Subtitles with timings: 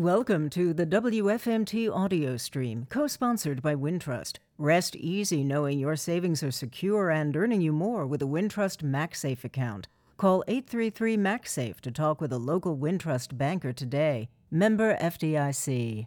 [0.00, 4.38] Welcome to the WFMT audio stream, co sponsored by Wintrust.
[4.56, 9.44] Rest easy knowing your savings are secure and earning you more with a Wintrust MaxSafe
[9.44, 9.88] account.
[10.16, 14.30] Call 833 MaxSafe to talk with a local Wintrust banker today.
[14.50, 16.06] Member FDIC.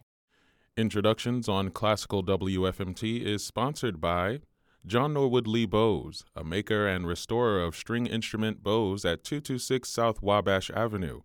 [0.76, 4.40] Introductions on Classical WFMT is sponsored by
[4.84, 10.20] John Norwood Lee Bows, a maker and restorer of string instrument bows at 226 South
[10.20, 11.20] Wabash Avenue.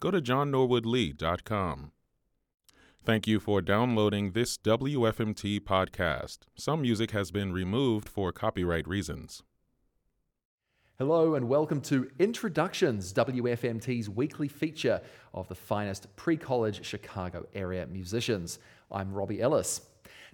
[0.00, 1.90] Go to johnnorwoodlee.com.
[3.06, 6.38] Thank you for downloading this WFMT podcast.
[6.54, 9.42] Some music has been removed for copyright reasons.
[10.96, 15.02] Hello and welcome to Introductions, WFMT's weekly feature
[15.34, 18.58] of the finest pre college Chicago area musicians.
[18.90, 19.82] I'm Robbie Ellis.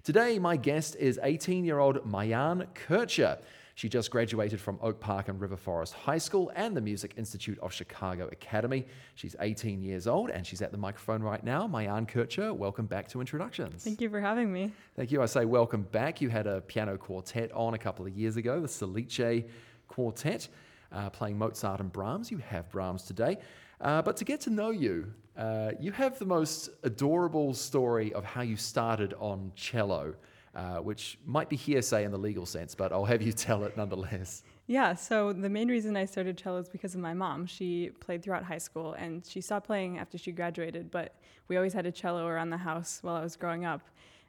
[0.03, 3.39] Today, my guest is 18 year old Mayan Kircher.
[3.81, 7.57] She just graduated from Oak Park and River Forest High School and the Music Institute
[7.63, 8.85] of Chicago Academy.
[9.15, 11.65] She's 18 years old and she's at the microphone right now.
[11.65, 13.83] Mayan Kircher, welcome back to Introductions.
[13.83, 14.71] Thank you for having me.
[14.95, 15.23] Thank you.
[15.23, 16.21] I say welcome back.
[16.21, 19.45] You had a piano quartet on a couple of years ago, the Salice
[19.87, 20.47] Quartet,
[20.91, 22.29] uh, playing Mozart and Brahms.
[22.29, 23.39] You have Brahms today.
[23.79, 28.25] Uh, but to get to know you, uh, you have the most adorable story of
[28.25, 30.13] how you started on cello
[30.55, 33.77] uh, which might be hearsay in the legal sense, but I'll have you tell it
[33.77, 34.43] nonetheless.
[34.67, 37.45] Yeah, so the main reason I started cello is because of my mom.
[37.45, 41.15] She played throughout high school and she stopped playing after she graduated, but
[41.47, 43.81] we always had a cello around the house while I was growing up.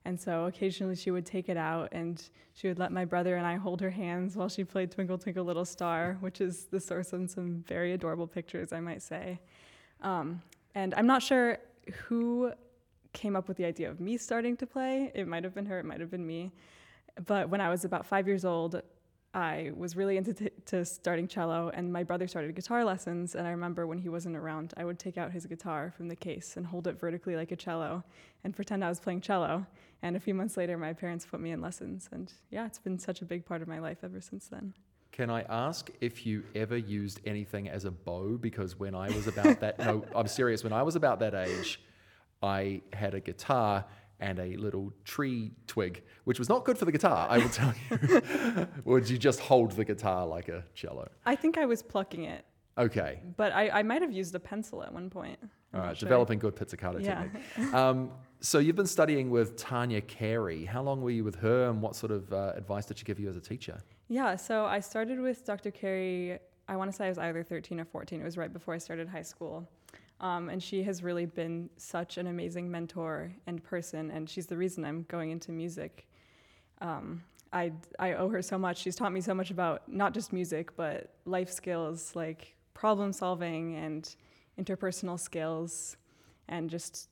[0.05, 2.23] And so occasionally she would take it out and
[2.55, 5.45] she would let my brother and I hold her hands while she played Twinkle Twinkle
[5.45, 9.39] Little Star, which is the source of some very adorable pictures, I might say.
[10.01, 10.43] Um,
[10.75, 11.59] and I'm not sure
[12.07, 12.53] who
[13.13, 15.13] came up with the idea of me starting to play.
[15.15, 16.53] It might have been her, it might have been me.
[17.27, 18.81] But when I was about five years old,
[19.35, 23.35] I was really into t- starting cello, and my brother started guitar lessons.
[23.35, 26.17] And I remember when he wasn't around, I would take out his guitar from the
[26.17, 28.05] case and hold it vertically like a cello,
[28.45, 29.67] and pretend I was playing cello.
[30.03, 32.99] And a few months later, my parents put me in lessons, and yeah, it's been
[32.99, 34.75] such a big part of my life ever since then.
[35.13, 38.39] Can I ask if you ever used anything as a bow?
[38.39, 40.65] Because when I was about that, no, I'm serious.
[40.65, 41.81] When I was about that age,
[42.43, 43.85] I had a guitar
[44.21, 47.75] and a little tree twig, which was not good for the guitar, I will tell
[47.91, 48.69] you.
[48.85, 51.09] Would you just hold the guitar like a cello?
[51.27, 52.45] I think I was plucking it.
[52.79, 53.21] Okay.
[53.37, 55.39] But I, I might have used a pencil at one point.
[55.43, 56.07] I'm All right, sure.
[56.09, 57.23] developing good pizzicato yeah.
[57.23, 57.75] technique.
[57.75, 58.11] Um,
[58.41, 60.65] so you've been studying with Tanya Carey.
[60.65, 63.21] How long were you with her, and what sort of uh, advice did she give
[63.21, 63.79] you as a teacher?
[64.09, 65.71] Yeah, so I started with Dr.
[65.71, 66.39] Carey.
[66.69, 68.21] I want to say I was either 13 or 14.
[68.21, 69.69] It was right before I started high school.
[70.23, 74.57] Um, and she has really been such an amazing mentor and person, and she's the
[74.57, 76.07] reason I'm going into music.
[76.81, 78.79] Um, I, I owe her so much.
[78.79, 83.75] She's taught me so much about not just music, but life skills like problem solving
[83.75, 84.15] and
[84.59, 85.97] interpersonal skills,
[86.49, 87.09] and just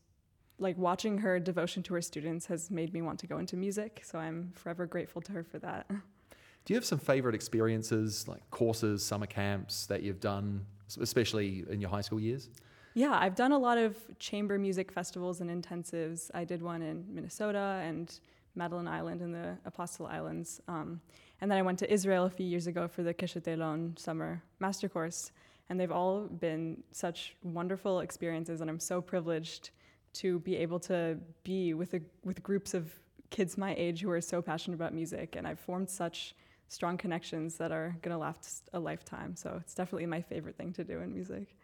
[0.60, 4.02] like watching her devotion to her students has made me want to go into music.
[4.04, 5.88] So I'm forever grateful to her for that.
[6.64, 10.64] Do you have some favorite experiences, like courses, summer camps that you've done,
[11.00, 12.50] especially in your high school years?
[12.94, 16.30] Yeah, I've done a lot of chamber music festivals and intensives.
[16.34, 18.12] I did one in Minnesota and
[18.56, 20.60] Madeline Island in the Apostle Islands.
[20.66, 21.00] Um,
[21.40, 24.88] and then I went to Israel a few years ago for the Keshet summer master
[24.88, 25.30] course.
[25.68, 29.70] And they've all been such wonderful experiences, and I'm so privileged
[30.14, 32.92] to be able to be with, a, with groups of
[33.30, 35.36] kids my age who are so passionate about music.
[35.36, 36.34] And I've formed such
[36.66, 39.36] strong connections that are going to last a lifetime.
[39.36, 41.54] So it's definitely my favorite thing to do in music.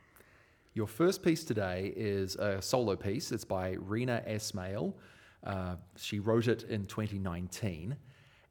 [0.76, 3.32] Your first piece today is a solo piece.
[3.32, 4.92] It's by Reena Esmail.
[5.42, 7.96] Uh, she wrote it in 2019.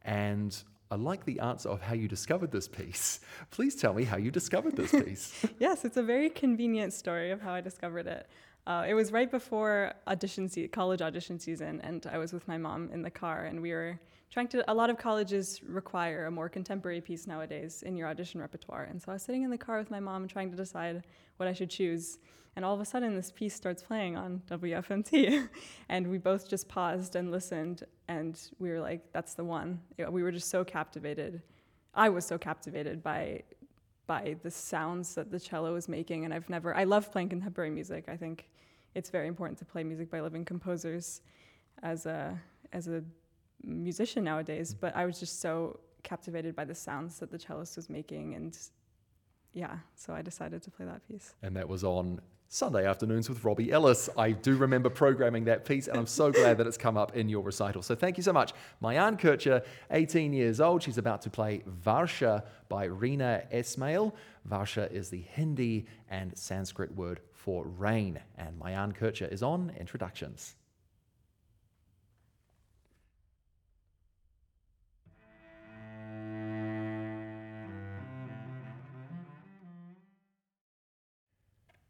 [0.06, 3.20] And I like the answer of how you discovered this piece.
[3.52, 5.46] Please tell me how you discovered this piece.
[5.60, 8.28] yes, it's a very convenient story of how I discovered it.
[8.66, 12.58] Uh, it was right before audition se- college audition season, and I was with my
[12.58, 14.00] mom in the car, and we were
[14.36, 14.70] trying to.
[14.70, 19.02] A lot of colleges require a more contemporary piece nowadays in your audition repertoire, and
[19.02, 21.04] so I was sitting in the car with my mom trying to decide
[21.38, 22.20] what I should choose.
[22.58, 25.48] And all of a sudden, this piece starts playing on WFMT.
[25.90, 29.80] and we both just paused and listened, and we were like, that's the one.
[29.98, 31.42] We were just so captivated.
[31.94, 33.44] I was so captivated by
[34.08, 37.72] by the sounds that the cello was making and I've never I love playing contemporary
[37.72, 38.04] music.
[38.08, 38.50] I think
[38.94, 41.22] it's very important to play music by living composers
[41.82, 42.40] as a
[42.72, 43.04] as a
[43.64, 47.90] musician nowadays, but I was just so captivated by the sounds that the cellist was
[47.90, 48.58] making and
[49.54, 51.34] yeah, so I decided to play that piece.
[51.42, 52.20] And that was on
[52.50, 54.10] Sunday afternoons with Robbie Ellis.
[54.18, 57.28] I do remember programming that piece, and I'm so glad that it's come up in
[57.28, 57.82] your recital.
[57.82, 58.54] So thank you so much.
[58.82, 60.84] Mayan Kircher, 18 years old.
[60.84, 64.14] She's about to play Varsha by Reena Esmail.
[64.48, 68.20] Varsha is the Hindi and Sanskrit word for Rain.
[68.38, 70.56] And Mayan Kircher is on introductions.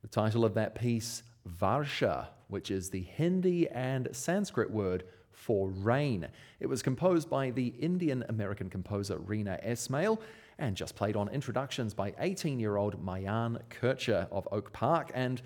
[0.06, 1.24] The title of that piece,
[1.60, 6.28] Varsha, which is the Hindi and Sanskrit word for rain.
[6.60, 10.20] It was composed by the Indian American composer Reena Esmail
[10.60, 15.10] and just played on introductions by 18 year old Mayan Kircher of Oak Park.
[15.16, 15.42] And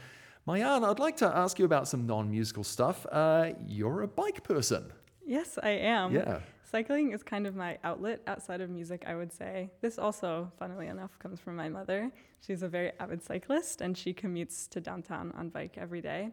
[0.45, 3.05] Mayan, I'd like to ask you about some non musical stuff.
[3.09, 4.91] Uh, you're a bike person.
[5.25, 6.13] Yes, I am.
[6.13, 6.39] Yeah.
[6.69, 9.71] Cycling is kind of my outlet outside of music, I would say.
[9.81, 12.11] This also, funnily enough, comes from my mother.
[12.45, 16.29] She's a very avid cyclist and she commutes to downtown on bike every day.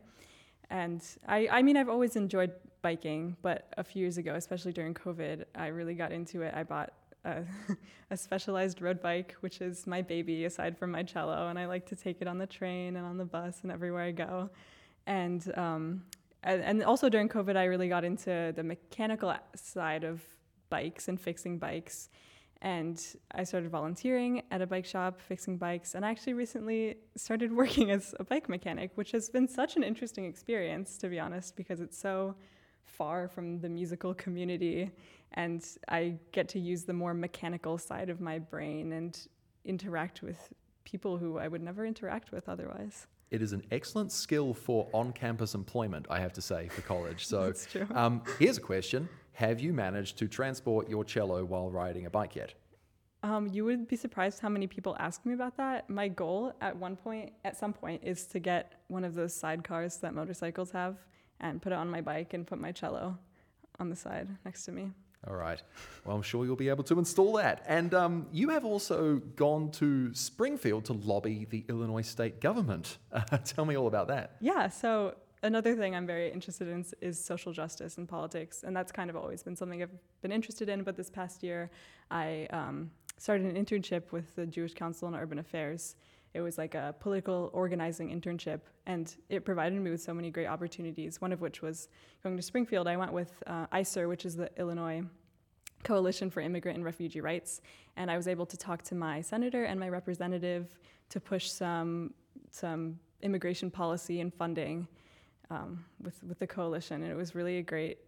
[0.68, 2.52] And I, I mean, I've always enjoyed
[2.82, 6.52] biking, but a few years ago, especially during COVID, I really got into it.
[6.54, 6.92] I bought
[7.24, 7.44] a,
[8.10, 11.86] a, specialized road bike, which is my baby aside from my cello, and I like
[11.86, 14.50] to take it on the train and on the bus and everywhere I go.
[15.06, 16.02] And um,
[16.46, 20.22] and, also during COVID, I really got into the mechanical side of
[20.68, 22.08] bikes and fixing bikes.
[22.62, 23.02] And
[23.32, 27.90] I started volunteering at a bike shop, fixing bikes, and I actually recently started working
[27.90, 31.80] as a bike mechanic, which has been such an interesting experience, to be honest, because
[31.80, 32.34] it's so
[32.84, 34.90] far from the musical community.
[35.32, 39.18] And I get to use the more mechanical side of my brain and
[39.64, 40.52] interact with
[40.84, 43.06] people who I would never interact with otherwise.
[43.30, 47.26] It is an excellent skill for on campus employment, I have to say, for college.
[47.26, 47.52] So.
[47.94, 52.36] Um, here's a question Have you managed to transport your cello while riding a bike
[52.36, 52.54] yet?
[53.22, 55.90] Um, you would be surprised how many people ask me about that.
[55.90, 60.00] My goal at one point, at some point, is to get one of those sidecars
[60.00, 60.96] that motorcycles have
[61.40, 63.18] and put it on my bike and put my cello
[63.80, 64.92] on the side next to me.
[65.28, 65.60] All right.
[66.04, 67.64] Well, I'm sure you'll be able to install that.
[67.66, 72.98] And um, you have also gone to Springfield to lobby the Illinois state government.
[73.44, 74.36] Tell me all about that.
[74.40, 74.68] Yeah.
[74.68, 78.62] So, another thing I'm very interested in is social justice and politics.
[78.62, 79.90] And that's kind of always been something I've
[80.22, 80.84] been interested in.
[80.84, 81.70] But this past year,
[82.10, 85.96] I um, started an internship with the Jewish Council on Urban Affairs.
[86.36, 90.46] It was like a political organizing internship, and it provided me with so many great
[90.46, 91.18] opportunities.
[91.18, 91.88] One of which was
[92.22, 92.86] going to Springfield.
[92.86, 95.02] I went with uh, ISER, which is the Illinois
[95.82, 97.62] Coalition for Immigrant and Refugee Rights,
[97.96, 100.76] and I was able to talk to my senator and my representative
[101.08, 102.12] to push some
[102.50, 104.86] some immigration policy and funding
[105.48, 107.98] um, with with the coalition, and it was really a great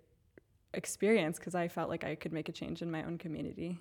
[0.75, 3.78] experience because I felt like I could make a change in my own community.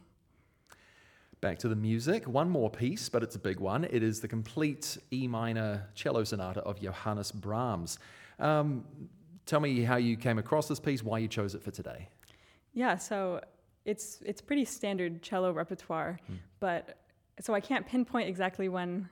[1.39, 3.83] Back to the music, one more piece, but it's a big one.
[3.85, 7.99] It is the complete E minor cello sonata of Johannes Brahms.
[8.39, 8.85] Um,
[9.45, 12.09] tell me how you came across this piece, why you chose it for today.
[12.73, 13.41] Yeah, so
[13.85, 16.37] it's it's pretty standard cello repertoire, mm.
[16.59, 16.99] but
[17.39, 19.07] so I can't pinpoint exactly when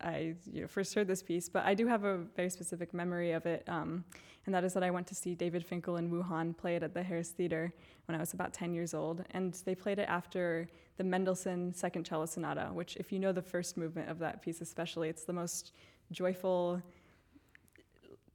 [0.00, 3.32] I you know, first heard this piece, but I do have a very specific memory
[3.32, 4.04] of it, um,
[4.46, 6.82] and that is that I went to see David Finkel and Wu Han play it
[6.82, 7.72] at the Harris Theater
[8.06, 12.04] when I was about 10 years old, and they played it after the Mendelssohn Second
[12.04, 15.32] Cello Sonata, which, if you know the first movement of that piece especially, it's the
[15.32, 15.72] most
[16.12, 16.80] joyful,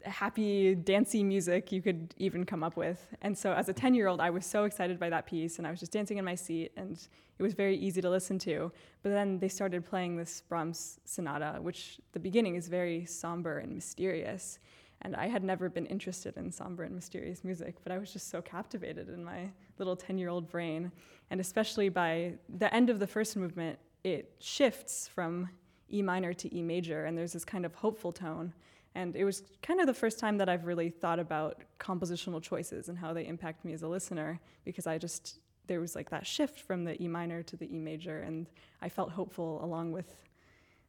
[0.06, 3.08] happy, dancey music you could even come up with.
[3.22, 5.68] And so, as a 10 year old, I was so excited by that piece, and
[5.68, 7.00] I was just dancing in my seat, and
[7.40, 8.72] it was very easy to listen to.
[9.04, 13.74] But then they started playing this Brahms sonata, which the beginning is very somber and
[13.74, 14.60] mysterious.
[15.04, 18.30] And I had never been interested in somber and mysterious music, but I was just
[18.30, 19.50] so captivated in my
[19.80, 20.92] little 10 year old brain.
[21.32, 25.50] And especially by the end of the first movement, it shifts from
[25.92, 28.54] E minor to E major, and there's this kind of hopeful tone.
[28.96, 32.90] And it was kind of the first time that I've really thought about compositional choices
[32.90, 36.28] and how they impact me as a listener because I just, there was like that
[36.28, 38.48] shift from the E minor to the E major, and
[38.82, 40.26] I felt hopeful along with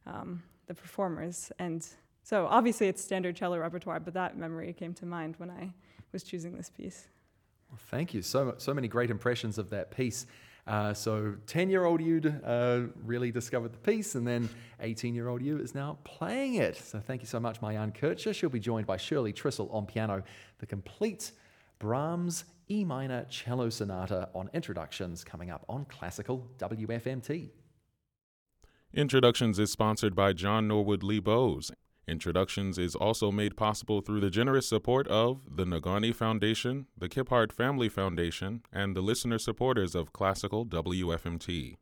[0.05, 1.51] um, the performers.
[1.59, 1.87] And
[2.23, 5.73] so obviously it's standard cello repertoire, but that memory came to mind when I
[6.11, 7.07] was choosing this piece.
[7.69, 8.21] Well, thank you.
[8.21, 10.25] So, so many great impressions of that piece.
[10.65, 15.27] Uh, so 10 year old you uh, really discovered the piece, and then 18 year
[15.27, 16.77] old you is now playing it.
[16.77, 18.33] So thank you so much, Mayan Kircher.
[18.33, 20.23] She'll be joined by Shirley Trissell on piano,
[20.59, 21.31] the complete
[21.79, 27.49] Brahms E minor cello sonata on introductions coming up on classical WFMT.
[28.93, 31.71] Introductions is sponsored by John Norwood Lee Bows
[32.07, 37.53] Introductions is also made possible through the generous support of the Negaunee Foundation, the Kiphart
[37.53, 41.77] Family Foundation, and the listener supporters of Classical WFMT.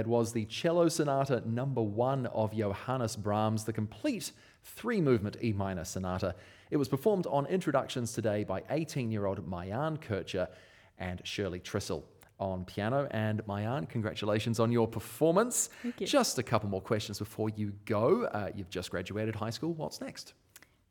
[0.00, 4.32] That was the Cello Sonata number one of Johannes Brahms, the complete
[4.64, 6.34] three movement E minor sonata.
[6.70, 10.48] It was performed on introductions today by 18 year old Mayan Kircher
[10.96, 12.04] and Shirley Trissell
[12.38, 13.08] on piano.
[13.10, 15.68] And Mayan, congratulations on your performance.
[15.82, 16.06] Thank you.
[16.06, 18.24] Just a couple more questions before you go.
[18.24, 19.74] Uh, you've just graduated high school.
[19.74, 20.32] What's next?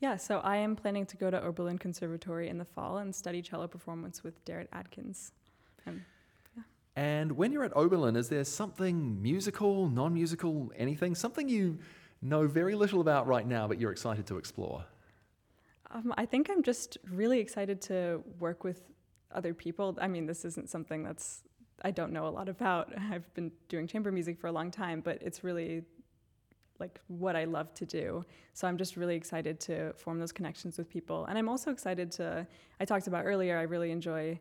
[0.01, 3.41] Yeah, so I am planning to go to Oberlin Conservatory in the fall and study
[3.41, 5.32] cello performance with Darrett Adkins.
[5.88, 6.05] Um,
[7.00, 11.80] And when you're at Oberlin, is there something musical, non musical, anything, something you
[12.22, 14.84] know very little about right now, but you're excited to explore?
[15.91, 18.82] Um, I think I'm just really excited to work with
[19.32, 19.97] other people.
[20.02, 21.43] I mean, this isn't something that's
[21.84, 22.91] I don't know a lot about.
[23.14, 25.84] I've been doing chamber music for a long time, but it's really
[26.80, 28.26] like what I love to do.
[28.52, 31.28] So I'm just really excited to form those connections with people.
[31.30, 32.45] And I'm also excited to
[32.82, 34.38] I talked about earlier I really enjoy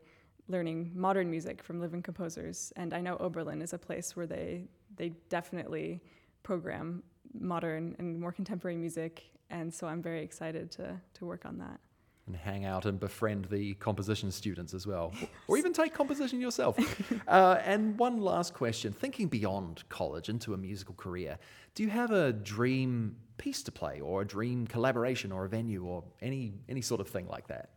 [0.49, 4.64] learning modern music from living composers and I know Oberlin is a place where they
[4.96, 6.01] they definitely
[6.42, 7.03] program
[7.38, 11.80] modern and more contemporary music and so I'm very excited to to work on that
[12.28, 15.12] and hang out and befriend the composition students as well,
[15.49, 16.78] or even take composition yourself.
[17.28, 21.38] uh, and one last question thinking beyond college into a musical career,
[21.74, 25.84] do you have a dream piece to play, or a dream collaboration, or a venue,
[25.84, 27.70] or any, any sort of thing like that?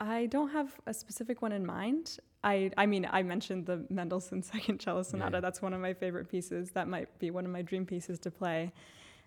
[0.00, 2.18] I don't have a specific one in mind.
[2.44, 5.36] I, I mean, I mentioned the Mendelssohn Second Cello Sonata.
[5.36, 5.40] Yeah.
[5.40, 6.70] That's one of my favorite pieces.
[6.70, 8.72] That might be one of my dream pieces to play.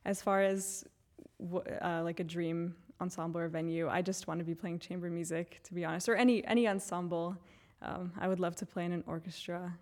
[0.04, 0.86] As far as
[1.82, 3.90] uh, like a dream ensemble or venue.
[3.90, 7.36] I just want to be playing chamber music, to be honest, or any any ensemble.
[7.82, 9.74] Um, I would love to play in an orchestra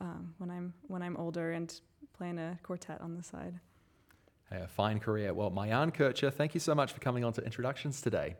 [0.00, 1.80] um, when I'm when I'm older and
[2.16, 3.58] play in a quartet on the side.
[4.50, 5.34] Hey, a fine career.
[5.34, 8.36] Well, Mayan Kircher, thank you so much for coming on to Introductions today.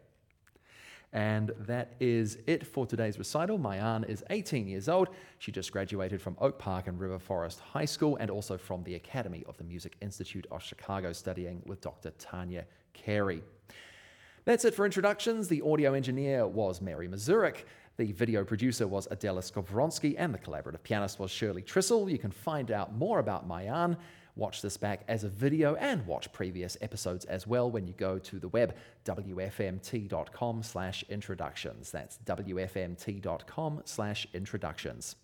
[1.15, 3.57] And that is it for today's recital.
[3.57, 5.09] Mayan is 18 years old.
[5.39, 8.97] She just graduated from Oak Park and River Forest High School and also from the
[8.97, 12.11] Academy of the Music Institute of Chicago, studying with Dr.
[12.19, 13.45] Tanya Carey.
[14.45, 15.47] That's it for introductions.
[15.47, 17.59] The audio engineer was Mary Mazurek.
[17.97, 22.11] The video producer was Adela Skovronsky, and the collaborative pianist was Shirley Trissell.
[22.11, 23.97] You can find out more about Mayan,
[24.37, 28.19] watch this back as a video, and watch previous episodes as well when you go
[28.19, 28.75] to the web,
[29.05, 31.91] wfmt.com slash introductions.
[31.91, 35.17] That's wfmt.com slash introductions.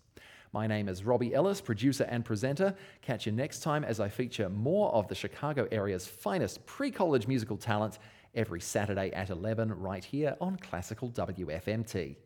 [0.53, 2.75] My name is Robbie Ellis, producer and presenter.
[3.01, 7.25] Catch you next time as I feature more of the Chicago area's finest pre college
[7.25, 7.99] musical talent
[8.35, 12.17] every Saturday at 11 right here on Classical WFMT.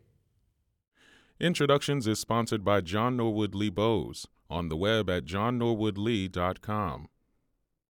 [1.39, 7.07] Introductions is sponsored by John Norwood Lee Bows on the web at johnnorwoodlee.com.